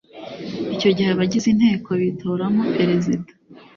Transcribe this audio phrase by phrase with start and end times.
[0.75, 3.29] Icyo gihe abagize inteko bitoramo Perezida